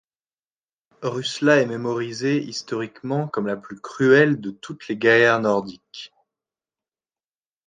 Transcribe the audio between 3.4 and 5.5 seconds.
la plus cruelle de toutes les guerrières